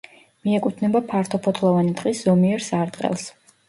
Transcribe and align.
მიეკუთვნება 0.47 1.03
ფართოფოთლოვანი 1.13 1.97
ტყის 2.03 2.27
ზომიერ 2.29 2.71
სარტყელს. 2.73 3.33